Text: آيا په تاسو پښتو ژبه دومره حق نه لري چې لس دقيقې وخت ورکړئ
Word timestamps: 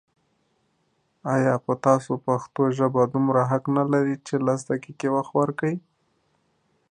آيا 1.33 1.55
په 1.65 1.73
تاسو 1.85 2.11
پښتو 2.25 2.61
ژبه 2.77 3.01
دومره 3.13 3.41
حق 3.51 3.63
نه 3.77 3.83
لري 3.93 4.15
چې 4.27 4.35
لس 4.47 4.59
دقيقې 4.71 5.07
وخت 5.15 5.31
ورکړئ 5.39 5.75